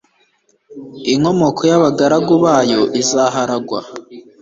inkomoko 1.13 1.61
y'abagaragu 1.69 2.33
bayo 2.43 2.81
ikazaharagwa 3.01 3.79